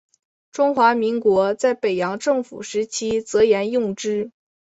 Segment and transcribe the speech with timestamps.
[0.51, 4.31] 中华民国在北洋政府时期则沿用之。